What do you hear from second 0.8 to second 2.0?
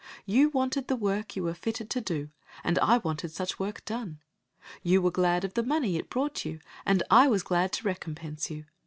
the work you were fitted